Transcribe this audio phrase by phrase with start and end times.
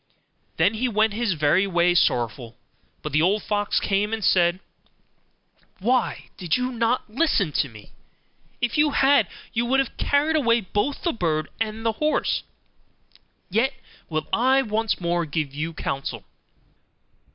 [0.57, 2.57] Then he went his way very sorrowful;
[3.03, 4.59] but the old fox came and said,
[5.77, 7.91] 'Why did not you listen to me?
[8.61, 12.41] If you had, you would have carried away both the bird and the horse;
[13.51, 13.75] yet
[14.09, 16.25] will I once more give you counsel.